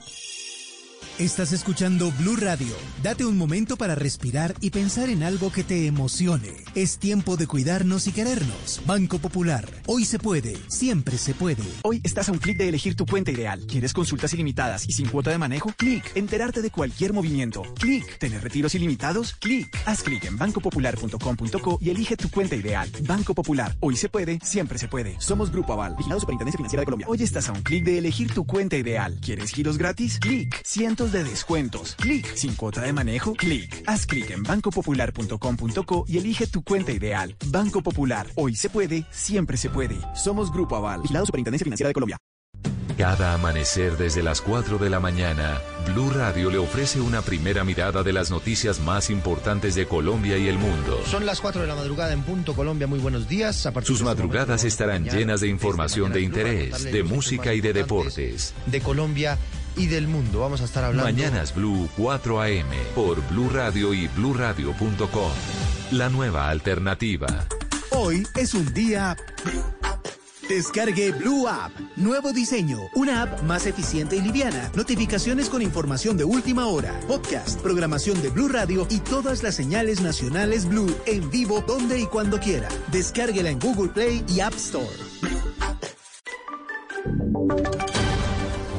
Estás 1.21 1.53
escuchando 1.53 2.11
Blue 2.17 2.35
Radio. 2.35 2.73
Date 3.03 3.25
un 3.25 3.37
momento 3.37 3.77
para 3.77 3.93
respirar 3.93 4.55
y 4.59 4.71
pensar 4.71 5.07
en 5.07 5.21
algo 5.21 5.51
que 5.51 5.63
te 5.63 5.85
emocione. 5.85 6.49
Es 6.73 6.97
tiempo 6.97 7.37
de 7.37 7.45
cuidarnos 7.45 8.07
y 8.07 8.11
querernos. 8.11 8.81
Banco 8.87 9.19
Popular. 9.19 9.69
Hoy 9.85 10.05
se 10.05 10.17
puede, 10.17 10.57
siempre 10.67 11.19
se 11.19 11.35
puede. 11.35 11.61
Hoy 11.83 12.01
estás 12.03 12.29
a 12.29 12.31
un 12.31 12.39
clic 12.39 12.57
de 12.57 12.69
elegir 12.69 12.95
tu 12.95 13.05
cuenta 13.05 13.29
ideal. 13.29 13.63
¿Quieres 13.67 13.93
consultas 13.93 14.33
ilimitadas 14.33 14.89
y 14.89 14.93
sin 14.93 15.09
cuota 15.09 15.29
de 15.29 15.37
manejo? 15.37 15.71
Clic. 15.77 16.11
Enterarte 16.15 16.63
de 16.63 16.71
cualquier 16.71 17.13
movimiento. 17.13 17.61
Clic. 17.75 18.17
¿Tener 18.17 18.41
retiros 18.41 18.73
ilimitados? 18.73 19.35
Clic. 19.35 19.77
Haz 19.85 20.01
clic 20.01 20.25
en 20.25 20.39
bancopopular.com.co 20.39 21.77
y 21.79 21.91
elige 21.91 22.17
tu 22.17 22.31
cuenta 22.31 22.55
ideal. 22.55 22.89
Banco 23.05 23.35
Popular. 23.35 23.77
Hoy 23.79 23.95
se 23.95 24.09
puede, 24.09 24.39
siempre 24.41 24.79
se 24.79 24.87
puede. 24.87 25.17
Somos 25.19 25.51
Grupo 25.51 25.73
Aval, 25.73 25.95
vigilado 25.95 26.19
Superintendencia 26.19 26.57
Financiera 26.57 26.81
de 26.81 26.85
Colombia. 26.85 27.05
Hoy 27.07 27.21
estás 27.21 27.47
a 27.47 27.51
un 27.51 27.61
clic 27.61 27.85
de 27.85 27.99
elegir 27.99 28.33
tu 28.33 28.43
cuenta 28.43 28.75
ideal. 28.75 29.19
¿Quieres 29.21 29.51
giros 29.51 29.77
gratis? 29.77 30.17
Clic. 30.17 30.59
Cientos 30.65 31.10
de 31.11 31.23
descuentos. 31.23 31.95
Clic. 31.95 32.33
Sin 32.35 32.55
cuota 32.55 32.81
de 32.81 32.93
manejo. 32.93 33.33
Clic. 33.33 33.83
Haz 33.87 34.05
clic 34.05 34.29
en 34.31 34.43
bancopopular.com.co 34.43 36.05
y 36.07 36.17
elige 36.17 36.47
tu 36.47 36.63
cuenta 36.63 36.91
ideal. 36.91 37.35
Banco 37.47 37.81
Popular. 37.81 38.27
Hoy 38.35 38.55
se 38.55 38.69
puede, 38.69 39.05
siempre 39.11 39.57
se 39.57 39.69
puede. 39.69 39.97
Somos 40.15 40.51
Grupo 40.51 40.75
Aval, 40.75 41.01
vigilado 41.01 41.25
Superintendencia 41.25 41.65
Financiera 41.65 41.89
de 41.89 41.93
Colombia. 41.93 42.17
Cada 42.97 43.33
amanecer 43.33 43.97
desde 43.97 44.21
las 44.21 44.41
4 44.41 44.77
de 44.77 44.89
la 44.89 44.99
mañana, 44.99 45.59
Blue 45.87 46.11
Radio 46.11 46.51
le 46.51 46.59
ofrece 46.59 47.01
una 47.01 47.21
primera 47.21 47.63
mirada 47.63 48.03
de 48.03 48.13
las 48.13 48.29
noticias 48.29 48.79
más 48.79 49.09
importantes 49.09 49.73
de 49.75 49.87
Colombia 49.87 50.37
y 50.37 50.47
el 50.47 50.59
mundo. 50.59 51.01
Son 51.07 51.25
las 51.25 51.41
4 51.41 51.61
de 51.61 51.67
la 51.67 51.75
madrugada 51.75 52.13
en 52.13 52.21
punto 52.21 52.53
Colombia. 52.53 52.85
Muy 52.87 52.99
buenos 52.99 53.27
días. 53.27 53.65
A 53.65 53.71
partir 53.71 53.87
Sus 53.87 54.01
este 54.01 54.05
madrugadas 54.05 54.47
momento, 54.47 54.67
estarán 54.67 55.01
mañana, 55.01 55.17
llenas 55.17 55.41
de 55.41 55.47
información 55.47 56.11
de 56.11 56.21
interés, 56.21 56.83
de 56.83 57.03
música 57.03 57.55
y 57.55 57.61
de 57.61 57.73
deportes. 57.73 58.53
De 58.67 58.81
Colombia 58.81 59.39
y 59.75 59.87
del 59.87 60.07
mundo. 60.07 60.39
Vamos 60.39 60.61
a 60.61 60.65
estar 60.65 60.83
hablando. 60.83 61.11
Mañanas 61.11 61.53
Blue 61.55 61.89
4 61.97 62.41
AM 62.41 62.69
por 62.95 63.25
Blue 63.29 63.49
Radio 63.49 63.93
y 63.93 64.07
bluradio.com. 64.07 65.31
La 65.91 66.09
nueva 66.09 66.49
alternativa. 66.49 67.27
Hoy 67.91 68.25
es 68.35 68.53
un 68.53 68.73
día... 68.73 69.17
Descargue 70.51 71.13
Blue 71.13 71.47
App. 71.47 71.71
Nuevo 71.95 72.33
diseño. 72.33 72.77
Una 72.95 73.23
app 73.23 73.41
más 73.43 73.65
eficiente 73.67 74.17
y 74.17 74.21
liviana. 74.21 74.69
Notificaciones 74.75 75.47
con 75.49 75.61
información 75.61 76.17
de 76.17 76.25
última 76.25 76.67
hora. 76.67 76.99
Podcast, 77.07 77.61
programación 77.61 78.21
de 78.21 78.31
Blue 78.31 78.49
Radio 78.49 78.85
y 78.89 78.99
todas 78.99 79.43
las 79.43 79.55
señales 79.55 80.01
nacionales 80.01 80.67
Blue 80.67 80.93
en 81.05 81.31
vivo 81.31 81.63
donde 81.65 82.01
y 82.01 82.05
cuando 82.05 82.37
quiera. 82.37 82.67
Descárguela 82.91 83.49
en 83.49 83.59
Google 83.59 83.93
Play 83.93 84.25
y 84.27 84.41
App 84.41 84.53
Store. 84.55 84.89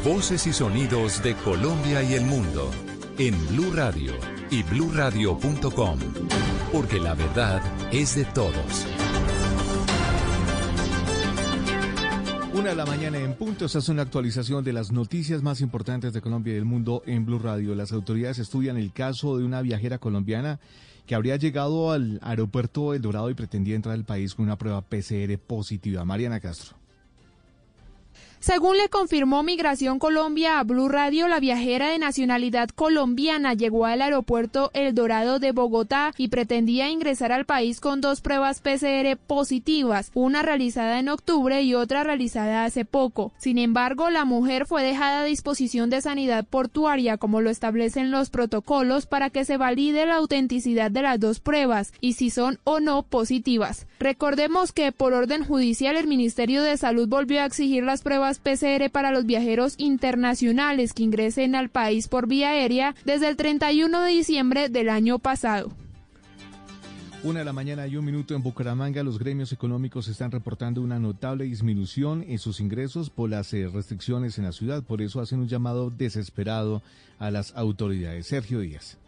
Voces 0.05 0.49
y 0.49 0.53
sonidos 0.53 1.23
de 1.23 1.37
Colombia 1.37 2.03
y 2.03 2.15
el 2.15 2.25
mundo 2.25 2.73
en 3.19 3.35
Blue 3.47 3.73
Radio 3.73 4.13
y 4.51 4.65
bluradio.com. 4.65 5.99
Porque 6.73 6.99
la 6.99 7.15
verdad 7.15 7.63
es 7.93 8.17
de 8.17 8.25
todos. 8.25 8.85
Una 12.53 12.71
de 12.71 12.75
la 12.75 12.85
mañana 12.85 13.19
en 13.19 13.35
punto, 13.35 13.67
esta 13.67 13.79
es 13.79 13.89
una 13.91 14.03
actualización 14.03 14.65
de 14.65 14.73
las 14.73 14.91
noticias 14.91 15.41
más 15.41 15.61
importantes 15.61 16.13
de 16.13 16.21
Colombia 16.21 16.51
y 16.51 16.57
del 16.57 16.65
mundo 16.65 17.05
en 17.07 17.25
Blue 17.25 17.39
Radio. 17.39 17.77
Las 17.77 17.93
autoridades 17.93 18.41
estudian 18.41 18.77
el 18.77 18.93
caso 18.93 19.39
de 19.39 19.45
una 19.45 19.63
viajera 19.63 19.99
colombiana 19.99 20.59
que 21.07 21.15
habría 21.15 21.37
llegado 21.37 21.93
al 21.93 22.19
aeropuerto 22.23 22.93
El 22.93 23.03
Dorado 23.03 23.31
y 23.31 23.35
pretendía 23.35 23.77
entrar 23.77 23.95
al 23.95 24.05
país 24.05 24.35
con 24.35 24.47
una 24.47 24.59
prueba 24.59 24.83
PCR 24.83 25.39
positiva. 25.39 26.05
Mariana 26.05 26.41
Castro. 26.41 26.82
Según 28.43 28.77
le 28.77 28.89
confirmó 28.89 29.45
Migración 29.45 30.01
Colombia 30.01 30.59
a 30.59 30.65
Blue 30.65 30.89
Radio, 30.89 31.29
la 31.29 31.39
viajera 31.39 31.91
de 31.91 32.01
nacionalidad 32.01 32.71
colombiana 32.71 33.55
llegó 33.55 33.87
al 33.87 34.03
aeropuerto 34.03 34.73
El 34.75 34.97
Dorado 34.97 35.39
de 35.39 35.53
Bogotá 35.53 36.13
y 36.19 36.27
pretendía 36.27 36.91
ingresar 36.91 37.31
al 37.31 37.45
país 37.45 37.79
con 37.79 38.01
dos 38.01 38.21
pruebas 38.21 38.61
PCR 38.61 39.17
positivas, 39.17 40.11
una 40.15 40.43
realizada 40.43 40.99
en 40.99 41.09
octubre 41.09 41.63
y 41.63 41.77
otra 41.77 42.03
realizada 42.03 42.65
hace 42.65 42.85
poco. 42.85 43.31
Sin 43.39 43.59
embargo, 43.59 44.11
la 44.11 44.25
mujer 44.25 44.67
fue 44.67 44.83
dejada 44.83 45.21
a 45.21 45.25
disposición 45.25 45.89
de 45.89 46.01
sanidad 46.01 46.45
portuaria, 46.45 47.19
como 47.19 47.43
lo 47.43 47.49
establecen 47.49 48.11
los 48.11 48.29
protocolos, 48.29 49.07
para 49.07 49.31
que 49.31 49.45
se 49.45 49.57
valide 49.57 50.05
la 50.05 50.17
autenticidad 50.17 50.91
de 50.91 51.03
las 51.03 51.21
dos 51.21 51.39
pruebas 51.39 51.93
y 52.01 52.15
si 52.15 52.31
son 52.31 52.59
o 52.65 52.81
no 52.81 53.05
positivas. 53.05 53.87
Recordemos 54.03 54.73
que 54.73 54.91
por 54.91 55.13
orden 55.13 55.45
judicial 55.45 55.97
el 55.97 56.09
Ministerio 56.09 56.65
de 56.65 56.77
Salud 56.77 57.09
volvió 57.09 57.41
a 57.41 57.45
exigir 57.45 57.85
las 57.85 58.03
pruebas 58.03 58.41
PCR 58.41 58.91
para 58.91 59.13
los 59.13 59.27
viajeros 59.27 59.77
internacionales 59.79 60.93
que 60.93 61.05
ingresen 61.05 61.55
al 61.55 61.69
país 61.69 62.09
por 62.09 62.27
vía 62.27 62.49
aérea 62.49 62.97
desde 63.05 63.29
el 63.29 63.37
31 63.37 64.01
de 64.01 64.11
diciembre 64.11 64.69
del 64.69 64.89
año 64.89 65.21
pasado. 65.21 65.71
Una 67.23 67.39
de 67.39 67.45
la 67.45 67.53
mañana 67.53 67.87
y 67.87 67.97
un 67.97 68.05
minuto 68.05 68.35
en 68.35 68.43
Bucaramanga, 68.43 69.05
los 69.05 69.21
gremios 69.21 69.53
económicos 69.53 70.09
están 70.09 70.33
reportando 70.33 70.83
una 70.83 70.99
notable 70.99 71.45
disminución 71.45 72.25
en 72.27 72.41
sus 72.41 72.59
ingresos 72.59 73.09
por 73.09 73.31
las 73.31 73.55
eh, 73.55 73.69
restricciones 73.73 74.37
en 74.37 74.47
la 74.47 74.53
ciudad. 74.53 74.83
Por 74.83 75.01
eso 75.01 75.21
hacen 75.21 75.39
un 75.39 75.47
llamado 75.47 75.91
desesperado 75.91 76.83
a 77.21 77.31
las 77.31 77.55
autoridades. 77.55 78.27
Sergio 78.27 78.59
Díaz. 78.59 78.99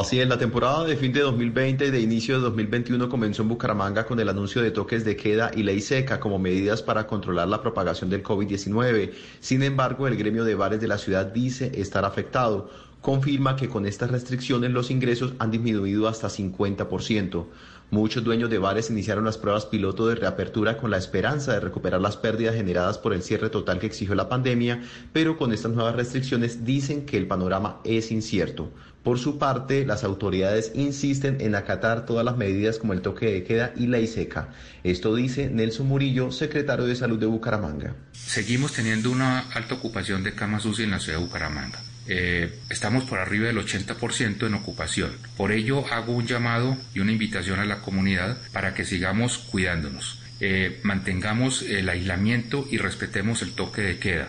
Así 0.00 0.18
es, 0.18 0.26
la 0.26 0.38
temporada 0.38 0.82
de 0.82 0.96
fin 0.96 1.12
de 1.12 1.20
2020 1.20 1.86
y 1.86 1.90
de 1.92 2.00
inicio 2.00 2.34
de 2.34 2.40
2021 2.40 3.08
comenzó 3.08 3.42
en 3.42 3.48
Bucaramanga 3.48 4.04
con 4.06 4.18
el 4.18 4.28
anuncio 4.28 4.60
de 4.60 4.72
toques 4.72 5.04
de 5.04 5.14
queda 5.14 5.52
y 5.54 5.62
ley 5.62 5.80
seca 5.80 6.18
como 6.18 6.40
medidas 6.40 6.82
para 6.82 7.06
controlar 7.06 7.46
la 7.46 7.62
propagación 7.62 8.10
del 8.10 8.24
COVID-19. 8.24 9.12
Sin 9.38 9.62
embargo, 9.62 10.08
el 10.08 10.16
gremio 10.16 10.44
de 10.44 10.56
bares 10.56 10.80
de 10.80 10.88
la 10.88 10.98
ciudad 10.98 11.26
dice 11.26 11.70
estar 11.80 12.04
afectado. 12.04 12.70
Confirma 13.02 13.54
que 13.54 13.68
con 13.68 13.86
estas 13.86 14.10
restricciones 14.10 14.72
los 14.72 14.90
ingresos 14.90 15.34
han 15.38 15.52
disminuido 15.52 16.08
hasta 16.08 16.26
50%. 16.28 17.46
Muchos 17.92 18.24
dueños 18.24 18.50
de 18.50 18.58
bares 18.58 18.90
iniciaron 18.90 19.24
las 19.24 19.38
pruebas 19.38 19.66
piloto 19.66 20.08
de 20.08 20.16
reapertura 20.16 20.76
con 20.76 20.90
la 20.90 20.96
esperanza 20.96 21.52
de 21.52 21.60
recuperar 21.60 22.00
las 22.00 22.16
pérdidas 22.16 22.56
generadas 22.56 22.98
por 22.98 23.14
el 23.14 23.22
cierre 23.22 23.48
total 23.48 23.78
que 23.78 23.86
exigió 23.86 24.16
la 24.16 24.28
pandemia, 24.28 24.82
pero 25.12 25.36
con 25.36 25.52
estas 25.52 25.70
nuevas 25.70 25.94
restricciones 25.94 26.64
dicen 26.64 27.06
que 27.06 27.16
el 27.16 27.28
panorama 27.28 27.78
es 27.84 28.10
incierto. 28.10 28.72
Por 29.04 29.18
su 29.18 29.38
parte, 29.38 29.84
las 29.84 30.02
autoridades 30.02 30.72
insisten 30.74 31.42
en 31.42 31.54
acatar 31.54 32.06
todas 32.06 32.24
las 32.24 32.38
medidas 32.38 32.78
como 32.78 32.94
el 32.94 33.02
toque 33.02 33.26
de 33.26 33.44
queda 33.44 33.74
y 33.76 33.86
ley 33.86 34.06
seca. 34.06 34.48
Esto 34.82 35.14
dice 35.14 35.50
Nelson 35.50 35.86
Murillo, 35.86 36.32
secretario 36.32 36.86
de 36.86 36.96
Salud 36.96 37.18
de 37.18 37.26
Bucaramanga. 37.26 37.94
Seguimos 38.12 38.72
teniendo 38.72 39.10
una 39.10 39.40
alta 39.50 39.74
ocupación 39.74 40.24
de 40.24 40.32
camas 40.34 40.64
UCI 40.64 40.84
en 40.84 40.90
la 40.92 41.00
ciudad 41.00 41.18
de 41.18 41.24
Bucaramanga. 41.26 41.82
Eh, 42.06 42.60
estamos 42.70 43.04
por 43.04 43.18
arriba 43.18 43.46
del 43.46 43.58
80% 43.58 44.46
en 44.46 44.54
ocupación. 44.54 45.10
Por 45.36 45.52
ello 45.52 45.84
hago 45.92 46.14
un 46.14 46.26
llamado 46.26 46.74
y 46.94 47.00
una 47.00 47.12
invitación 47.12 47.60
a 47.60 47.66
la 47.66 47.82
comunidad 47.82 48.38
para 48.52 48.72
que 48.72 48.86
sigamos 48.86 49.36
cuidándonos, 49.36 50.18
eh, 50.40 50.80
mantengamos 50.82 51.60
el 51.60 51.90
aislamiento 51.90 52.66
y 52.70 52.78
respetemos 52.78 53.42
el 53.42 53.52
toque 53.52 53.82
de 53.82 53.98
queda, 53.98 54.28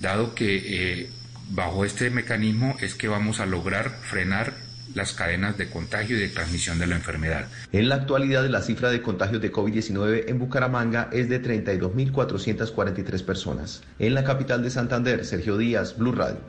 dado 0.00 0.34
que 0.34 0.56
eh, 1.02 1.10
bajo 1.50 1.84
este 1.84 2.10
mecanismo 2.10 2.76
es 2.80 2.94
que 2.94 3.08
vamos 3.08 3.40
a 3.40 3.46
lograr 3.46 3.90
frenar 3.90 4.54
las 4.94 5.12
cadenas 5.12 5.56
de 5.56 5.68
contagio 5.68 6.16
y 6.16 6.20
de 6.20 6.28
transmisión 6.28 6.78
de 6.78 6.86
la 6.86 6.96
enfermedad. 6.96 7.46
En 7.72 7.88
la 7.88 7.96
actualidad, 7.96 8.44
la 8.48 8.62
cifra 8.62 8.90
de 8.90 9.02
contagios 9.02 9.40
de 9.40 9.52
COVID-19 9.52 10.24
en 10.28 10.38
Bucaramanga 10.38 11.08
es 11.12 11.28
de 11.28 11.42
32.443 11.42 13.24
personas. 13.24 13.82
En 13.98 14.14
la 14.14 14.24
capital 14.24 14.62
de 14.62 14.70
Santander, 14.70 15.24
Sergio 15.24 15.56
Díaz, 15.56 15.96
Blue 15.96 16.12
Radio. 16.12 16.40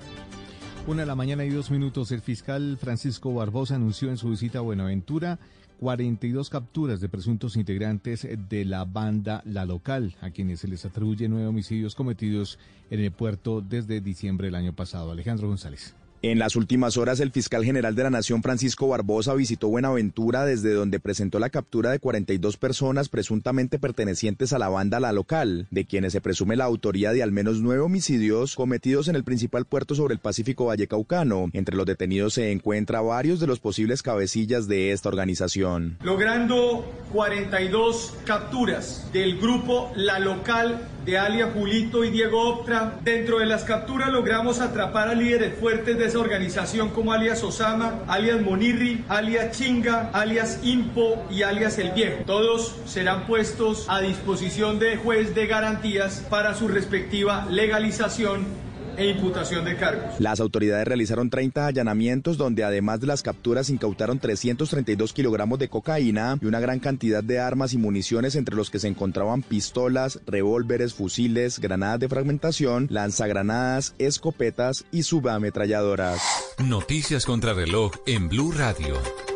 Una 0.88 1.02
de 1.04 1.08
la 1.08 1.16
mañana 1.16 1.46
y 1.46 1.50
dos 1.50 1.70
minutos, 1.70 2.12
el 2.12 2.22
fiscal 2.22 2.78
Francisco 2.82 3.32
Barbosa 3.34 3.76
anunció 3.76 4.10
en 4.10 4.18
su 4.18 4.32
visita 4.32 4.60
a 4.60 4.62
Buenaventura 4.62 5.38
42 5.82 6.52
capturas 6.52 7.02
de 7.02 7.10
presuntos 7.10 7.58
integrantes 7.58 8.28
de 8.50 8.66
la 8.66 8.86
banda 8.86 9.42
La 9.46 9.66
Local, 9.66 10.16
a 10.22 10.30
quienes 10.30 10.60
se 10.60 10.68
les 10.68 10.86
atribuye 10.86 11.28
nueve 11.28 11.48
homicidios 11.48 11.96
cometidos 11.96 12.60
en 12.92 13.00
el 13.00 13.12
puerto 13.12 13.62
desde 13.62 14.00
diciembre 14.00 14.46
del 14.46 14.56
año 14.56 14.74
pasado. 14.74 15.10
Alejandro 15.12 15.48
González. 15.48 15.96
En 16.24 16.38
las 16.38 16.56
últimas 16.56 16.98
horas, 16.98 17.20
el 17.20 17.32
fiscal 17.32 17.66
general 17.66 17.96
de 17.96 18.04
la 18.04 18.12
Nación, 18.12 18.44
Francisco 18.44 18.88
Barbosa, 18.88 19.34
visitó 19.34 19.70
Buenaventura, 19.70 20.46
desde 20.46 20.72
donde 20.72 21.00
presentó 21.00 21.40
la 21.40 21.50
captura 21.50 21.90
de 21.90 21.98
42 21.98 22.58
personas 22.58 23.10
presuntamente 23.10 23.80
pertenecientes 23.80 24.54
a 24.54 24.60
la 24.60 24.70
banda 24.70 25.00
La 25.00 25.14
Local, 25.14 25.66
de 25.72 25.86
quienes 25.86 26.14
se 26.14 26.22
presume 26.22 26.56
la 26.56 26.66
autoría 26.66 27.12
de 27.12 27.24
al 27.24 27.32
menos 27.32 27.62
nueve 27.62 27.82
homicidios 27.82 28.56
cometidos 28.56 29.08
en 29.08 29.16
el 29.16 29.24
principal 29.24 29.66
puerto 29.66 29.96
sobre 29.96 30.14
el 30.14 30.20
Pacífico 30.20 30.66
Vallecaucano. 30.66 31.50
Entre 31.54 31.76
los 31.76 31.88
detenidos 31.88 32.36
se 32.36 32.52
encuentra 32.52 33.02
varios 33.02 33.40
de 33.40 33.48
los 33.48 33.60
posibles 33.60 34.04
cabecillas 34.04 34.68
de 34.68 34.92
esta 34.92 35.10
organización. 35.10 35.98
Logrando 36.04 36.86
42 37.14 38.14
capturas 38.26 39.10
del 39.12 39.40
grupo 39.40 39.92
La 39.96 40.20
Local 40.20 40.88
de 41.06 41.18
alias 41.18 41.50
Julito 41.54 42.04
y 42.04 42.10
Diego 42.12 42.42
Optra. 42.42 43.00
Dentro 43.04 43.40
de 43.40 43.46
las 43.46 43.64
capturas 43.64 44.12
logramos 44.12 44.60
atrapar 44.60 45.08
a 45.08 45.16
líderes 45.16 45.58
fuertes 45.60 45.98
de 45.98 46.06
esa 46.06 46.20
organización 46.20 46.90
como 46.90 47.14
alias 47.14 47.44
Osama, 47.44 48.00
alias 48.08 48.42
Monirri, 48.42 49.04
alias 49.10 49.58
Chinga, 49.58 50.10
alias 50.14 50.60
Impo 50.64 51.26
y 51.30 51.44
alias 51.44 51.78
El 51.78 51.92
Viejo. 51.92 52.24
Todos 52.26 52.76
serán 52.86 53.28
puestos 53.28 53.86
a 53.90 54.02
disposición 54.02 54.80
de 54.80 54.98
juez 54.98 55.34
de 55.36 55.48
garantías 55.48 56.26
para 56.30 56.54
su 56.54 56.68
respectiva 56.68 57.48
legalización 57.50 58.71
e 59.02 59.10
imputación 59.10 59.66
de 59.66 59.76
cargos. 59.76 60.20
Las 60.20 60.40
autoridades 60.40 60.88
realizaron 60.88 61.30
30 61.30 61.66
allanamientos 61.66 62.38
donde 62.38 62.64
además 62.64 63.00
de 63.00 63.08
las 63.08 63.24
capturas 63.24 63.70
incautaron 63.70 64.20
332 64.20 65.14
kilogramos 65.14 65.58
de 65.58 65.70
cocaína 65.70 66.38
y 66.40 66.46
una 66.46 66.60
gran 66.60 66.80
cantidad 66.80 67.24
de 67.24 67.40
armas 67.40 67.74
y 67.74 67.78
municiones 67.78 68.36
entre 68.36 68.56
los 68.56 68.70
que 68.70 68.80
se 68.80 68.88
encontraban 68.88 69.42
pistolas, 69.42 70.20
revólveres, 70.28 70.94
fusiles, 70.94 71.60
granadas 71.60 72.00
de 72.00 72.10
fragmentación, 72.10 72.88
lanzagranadas, 72.90 73.96
escopetas 73.98 74.86
y 74.92 75.04
subametralladoras. 75.04 76.22
Noticias 76.60 77.26
contra 77.26 77.54
reloj 77.54 77.94
en 78.06 78.30
Blue 78.30 78.52
Radio. 78.52 79.31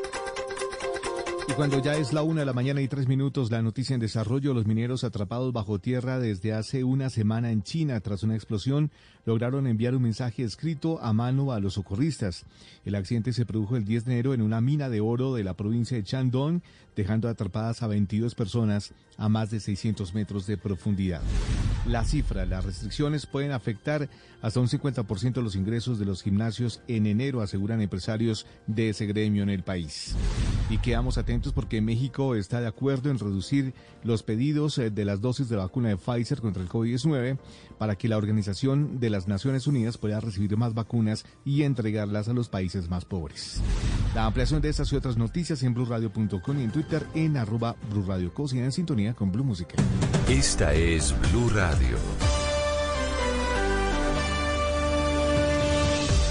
Y 1.48 1.54
cuando 1.54 1.80
ya 1.80 1.96
es 1.96 2.12
la 2.12 2.24
una 2.24 2.39
de 2.39 2.46
la 2.48 2.54
mañana 2.54 2.82
y 2.82 2.88
tres 2.88 3.08
minutos, 3.08 3.52
la 3.52 3.62
noticia 3.62 3.93
en 3.93 4.00
desarrollo, 4.00 4.54
los 4.54 4.66
mineros 4.66 5.04
atrapados 5.04 5.54
bajo 5.54 5.78
tierra 5.78 6.20
desde 6.20 6.54
hace 6.54 6.84
una 6.84 7.12
semana 7.12 7.52
en 7.52 7.62
China 7.62 8.00
tras 8.00 8.24
una 8.24 8.36
explosión 8.36 8.91
lograron 9.26 9.68
enviar 9.68 9.96
un 9.96 10.02
mensaje 10.02 10.43
escrito 10.43 11.00
a 11.02 11.14
mano 11.14 11.52
a 11.52 11.60
los 11.60 11.76
socorristas. 11.76 12.46
El 12.84 12.96
accidente 12.96 13.32
se 13.32 13.46
produjo 13.46 13.76
el 13.76 13.86
10 13.86 14.06
de 14.06 14.14
enero 14.14 14.34
en 14.34 14.41
una 14.41 14.60
mina 14.60 14.89
de 14.89 15.02
oro 15.02 15.36
de 15.36 15.43
la 15.43 15.54
provincia 15.54 15.96
de 15.96 16.04
Shandong, 16.04 16.62
dejando 16.96 17.30
atrapadas 17.30 17.84
a 17.84 17.88
22 17.88 18.34
personas 18.34 18.93
a 19.18 19.30
más 19.30 19.51
de 19.51 19.59
600 19.59 20.13
metros 20.13 20.47
de 20.47 20.57
profundidad. 20.57 21.22
La 21.88 22.03
cifra, 22.03 22.45
las 22.45 22.66
restricciones 22.66 23.26
pueden 23.28 23.51
afectar 23.51 24.09
hasta 24.41 24.59
un 24.59 24.68
50% 24.68 25.41
los 25.41 25.55
ingresos 25.55 25.99
de 25.99 26.05
los 26.05 26.24
gimnasios 26.24 26.82
en 26.88 27.05
enero, 27.05 27.41
aseguran 27.41 27.82
empresarios 27.82 28.47
de 28.66 28.89
ese 28.89 29.05
gremio 29.05 29.43
en 29.43 29.49
el 29.49 29.63
país. 29.63 30.16
Y 30.70 30.80
quedamos 30.80 31.20
atentos 31.20 31.53
porque 31.53 31.82
México 31.82 32.36
está 32.36 32.59
de 32.59 32.68
acuerdo 32.68 33.11
en 33.11 33.20
reducir 33.20 33.74
los 34.03 34.24
pedidos 34.24 34.78
eh, 34.80 34.89
de 34.89 35.05
las 35.05 35.22
dosis 35.22 35.47
de 35.47 35.57
vacuna 35.57 35.89
de 35.89 35.97
Pfizer 35.97 36.41
contra 36.41 36.63
el 36.63 36.70
COVID-19 36.70 37.38
para 37.78 37.95
que 37.95 38.07
la 38.07 38.17
Organización 38.17 38.99
de 38.99 39.09
las 39.09 39.28
Naciones 39.28 39.67
Unidas 39.67 39.97
pueda 39.97 40.19
recibir 40.19 40.55
más 40.57 40.73
vacunas 40.73 41.26
y 41.43 41.63
entregarlas 41.63 42.28
a 42.28 42.34
los 42.34 42.49
países 42.49 42.89
más 42.89 43.05
pobres. 43.05 43.61
La 44.13 44.26
ampliación 44.26 44.61
de 44.61 44.69
estas 44.69 44.91
y 44.91 44.95
otras 44.95 45.17
noticias 45.17 45.63
en 45.63 45.73
blurradio.com 45.73 46.59
y 46.59 46.63
en 46.63 46.71
Twitter 46.71 47.05
en 47.13 47.38
arroba 47.38 47.76
blurradioco. 47.89 48.45
en 48.53 48.71
sintonía 48.71 49.13
con 49.13 49.32
Blue 49.32 49.43
Música. 49.43 49.76
Esta 50.30 50.73
es 50.73 51.13
Blue 51.32 51.49
Radio. 51.49 51.97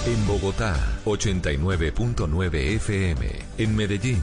En 0.06 0.26
Bogotá, 0.26 0.76
89.9 1.06 2.54
FM. 2.76 3.26
En 3.56 3.74
Medellín, 3.74 4.22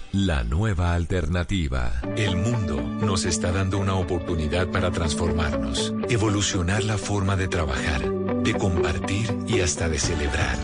la 0.13 0.43
nueva 0.43 0.93
alternativa. 0.93 2.01
El 2.17 2.35
mundo 2.35 2.81
nos 2.81 3.23
está 3.23 3.51
dando 3.51 3.77
una 3.77 3.95
oportunidad 3.95 4.67
para 4.67 4.91
transformarnos, 4.91 5.93
evolucionar 6.09 6.83
la 6.83 6.97
forma 6.97 7.37
de 7.37 7.47
trabajar, 7.47 8.11
de 8.43 8.53
compartir 8.53 9.33
y 9.47 9.61
hasta 9.61 9.87
de 9.87 9.99
celebrar. 9.99 10.57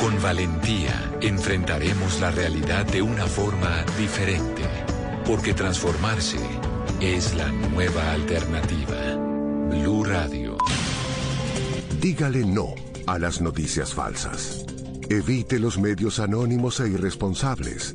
Con 0.00 0.20
valentía 0.22 1.12
enfrentaremos 1.20 2.20
la 2.20 2.30
realidad 2.30 2.86
de 2.86 3.02
una 3.02 3.26
forma 3.26 3.84
diferente, 3.98 4.62
porque 5.26 5.52
transformarse 5.52 6.38
es 7.00 7.34
la 7.34 7.50
nueva 7.52 8.12
alternativa. 8.12 8.96
Blue 9.68 10.04
Radio. 10.04 10.56
Dígale 12.00 12.46
no 12.46 12.74
a 13.06 13.18
las 13.18 13.42
noticias 13.42 13.92
falsas. 13.92 14.64
Evite 15.10 15.58
los 15.58 15.78
medios 15.78 16.18
anónimos 16.18 16.80
e 16.80 16.88
irresponsables. 16.88 17.94